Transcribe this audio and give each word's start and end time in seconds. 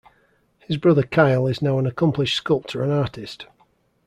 His 0.57 0.77
brother 0.77 1.03
Kyle 1.03 1.45
is 1.45 1.61
now 1.61 1.77
an 1.77 1.85
accomplished 1.85 2.35
sculptor 2.35 2.81
and 2.81 2.91
artist. 2.91 3.45